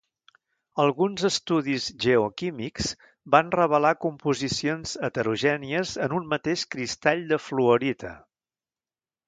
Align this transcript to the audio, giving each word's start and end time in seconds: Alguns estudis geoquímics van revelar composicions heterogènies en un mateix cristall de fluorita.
Alguns 0.83 1.25
estudis 1.27 1.89
geoquímics 2.05 2.87
van 3.35 3.53
revelar 3.57 3.93
composicions 4.07 4.95
heterogènies 5.09 5.95
en 6.09 6.19
un 6.23 6.27
mateix 6.35 6.67
cristall 6.75 7.25
de 7.35 7.43
fluorita. 7.49 8.19